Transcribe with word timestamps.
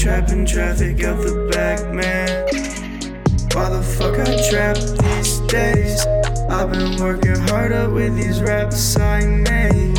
trapping 0.00 0.46
traffic 0.46 1.04
out 1.04 1.20
the 1.20 1.46
back, 1.52 1.92
man. 1.92 2.46
Why 3.52 3.68
the 3.68 3.82
fuck 3.82 4.18
I 4.18 4.48
trap 4.48 4.76
these 5.04 5.40
days? 5.40 6.06
I've 6.48 6.72
been 6.72 6.98
working 6.98 7.36
harder 7.48 7.90
with 7.90 8.16
these 8.16 8.40
raps 8.40 8.96
I 8.98 9.26
made. 9.26 9.98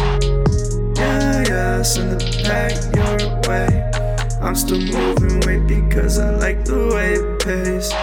Yeah, 0.98 1.44
yeah, 1.48 1.82
send 1.84 2.14
the 2.14 2.42
pack 2.42 2.74
your 2.98 3.30
way. 3.48 3.70
I'm 4.42 4.56
still 4.56 4.82
moving 4.82 5.40
weight 5.42 5.68
because 5.68 6.18
I 6.18 6.32
like 6.32 6.66
the 6.66 6.96
way 6.96 7.14
it 7.14 7.46
pays. 7.46 7.94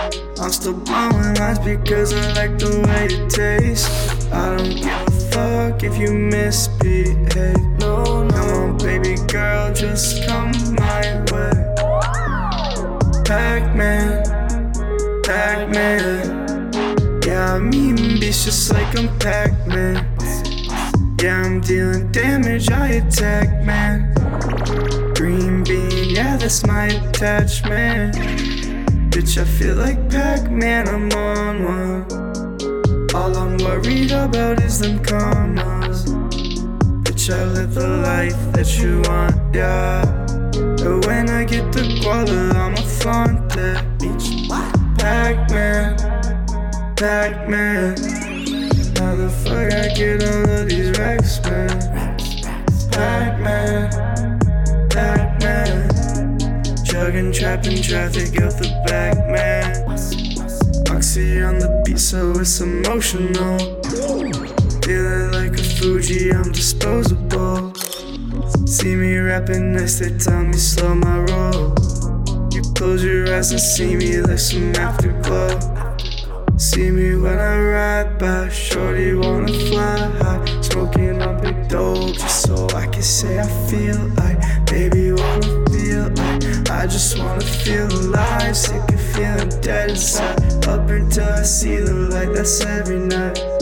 I'm 0.41 0.53
still 0.53 0.75
blowing 0.75 1.35
lines 1.35 1.59
because 1.59 2.13
I 2.13 2.33
like 2.35 2.59
the 2.61 2.79
way 2.87 3.07
it 3.11 3.29
tastes. 3.29 4.23
I 4.31 4.57
don't 4.57 4.77
give 4.77 4.87
a 4.87 5.11
fuck 5.33 5.83
if 5.83 5.99
you 5.99 6.13
misbehave. 6.13 7.59
No, 7.81 8.23
no, 8.23 8.77
baby 8.79 9.17
girl, 9.27 9.75
just 9.75 10.25
come 10.29 10.53
my 10.77 11.25
way. 11.33 11.58
Yeah, 17.39 17.55
I'm 17.55 17.71
bitch 17.71 18.47
just 18.47 18.73
like 18.73 18.99
I'm 18.99 19.17
Pac-Man. 19.21 20.05
Yeah, 21.23 21.41
I'm 21.41 21.61
dealing 21.61 22.11
damage, 22.11 22.69
I 22.69 22.99
attack, 22.99 23.65
man. 23.65 24.13
Green 25.15 25.63
bean, 25.63 26.11
yeah, 26.17 26.37
that's 26.37 26.67
my 26.67 26.87
attachment. 26.87 28.17
Bitch, 29.13 29.41
I 29.41 29.45
feel 29.45 29.77
like 29.77 30.11
Pac 30.11 30.51
Man, 30.51 30.89
I'm 30.89 31.13
on 31.13 31.63
one. 31.63 33.15
All 33.15 33.37
I'm 33.37 33.57
worried 33.59 34.11
about 34.11 34.61
is 34.61 34.81
them 34.81 34.99
commas. 35.05 36.07
Bitch, 37.05 37.33
I 37.33 37.45
live 37.45 37.73
the 37.73 37.89
life 37.89 38.53
that 38.55 38.69
you 38.81 39.01
want, 39.07 39.55
yeah. 39.55 40.03
But 40.83 41.07
when 41.07 41.31
I 41.31 41.45
get 41.45 41.71
the 41.71 41.83
guala, 42.03 42.53
I'ma 42.53 42.83
flaunt 42.83 43.48
Pac 46.99 47.49
Man. 47.49 47.97
How 48.99 49.15
the 49.15 49.31
fuck 49.45 49.73
I 49.73 49.95
get 49.95 50.21
all 50.21 50.51
of 50.51 50.69
these 50.69 50.99
racks, 50.99 51.41
man? 51.45 51.69
Pac 52.91 53.39
Man, 53.39 53.89
Pac 54.91 55.41
Man. 55.41 56.75
Chugging, 56.85 57.33
trapping 57.33 57.81
traffic 57.81 58.43
out 58.43 58.59
the 58.59 58.83
back, 58.85 59.17
man. 59.29 59.89
Oxy 60.91 61.41
on 61.41 61.61
the 61.61 61.83
beat, 61.85 62.01
so 62.01 62.33
it's 62.33 62.61
emotional. 62.61 63.59
Feeling 64.83 65.31
like 65.31 65.57
a 65.57 65.63
Fuji, 65.63 66.33
I'm 66.33 66.51
disposable. 66.51 67.73
See 68.67 68.97
me 68.97 69.19
rapping 69.19 69.73
next, 69.73 70.01
they 70.01 70.19
tell 70.19 70.43
me 70.43 70.55
slow 70.55 70.97
my 70.97 71.21
roll. 71.21 71.77
You 72.51 72.63
close 72.75 73.05
your 73.05 73.33
eyes 73.33 73.53
and 73.53 73.61
see 73.61 73.95
me 73.95 74.21
like 74.21 74.41
some 74.41 74.75
afterglow. 74.75 75.78
See 76.59 76.91
me 76.91 77.15
when 77.15 77.39
I 77.39 77.57
ride 77.57 78.19
by, 78.19 78.49
shorty 78.49 79.15
wanna 79.15 79.53
fly 79.71 79.97
high. 80.19 80.61
Smoking 80.61 81.23
on 81.23 81.41
big 81.41 81.69
dope 81.69 82.15
just 82.15 82.43
so 82.43 82.67
I 82.75 82.87
can 82.89 83.01
say 83.01 83.39
I 83.39 83.47
feel 83.71 83.97
like, 84.17 84.41
baby 84.67 85.13
wanna 85.13 85.65
feel 85.71 86.09
like, 86.09 86.69
I 86.69 86.89
just 86.89 87.17
wanna 87.17 87.43
feel 87.43 87.87
alive. 87.87 88.57
Sick 88.57 88.83
of 88.93 89.01
feeling 89.01 89.51
dead 89.61 89.91
inside, 89.91 90.67
up 90.67 90.91
until 90.91 91.29
I 91.33 91.43
see 91.43 91.77
the 91.77 91.95
light. 91.95 92.35
That's 92.35 92.61
every 92.65 92.99
night. 92.99 93.58